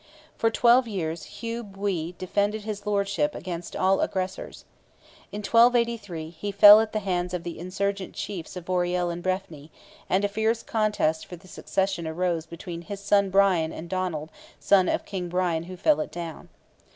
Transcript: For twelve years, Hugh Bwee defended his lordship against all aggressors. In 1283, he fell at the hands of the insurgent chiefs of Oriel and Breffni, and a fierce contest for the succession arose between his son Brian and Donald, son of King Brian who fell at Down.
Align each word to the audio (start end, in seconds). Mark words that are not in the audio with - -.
For 0.35 0.49
twelve 0.49 0.87
years, 0.87 1.25
Hugh 1.25 1.63
Bwee 1.63 2.15
defended 2.17 2.63
his 2.63 2.87
lordship 2.87 3.35
against 3.35 3.75
all 3.75 4.01
aggressors. 4.01 4.65
In 5.31 5.41
1283, 5.43 6.31
he 6.31 6.51
fell 6.51 6.79
at 6.81 6.91
the 6.91 7.01
hands 7.01 7.35
of 7.35 7.43
the 7.43 7.59
insurgent 7.59 8.15
chiefs 8.15 8.55
of 8.55 8.67
Oriel 8.67 9.11
and 9.11 9.21
Breffni, 9.23 9.69
and 10.09 10.25
a 10.25 10.27
fierce 10.27 10.63
contest 10.63 11.27
for 11.27 11.35
the 11.35 11.47
succession 11.47 12.07
arose 12.07 12.47
between 12.47 12.81
his 12.81 12.99
son 12.99 13.29
Brian 13.29 13.71
and 13.71 13.87
Donald, 13.87 14.31
son 14.59 14.89
of 14.89 15.05
King 15.05 15.29
Brian 15.29 15.65
who 15.65 15.77
fell 15.77 16.01
at 16.01 16.09
Down. 16.11 16.49